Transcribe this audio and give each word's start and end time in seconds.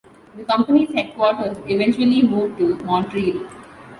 The 0.35 0.43
company's 0.45 0.91
headquarters 0.95 1.57
eventually 1.67 2.23
moved 2.23 2.57
to 2.57 2.73
Montreal. 2.83 3.45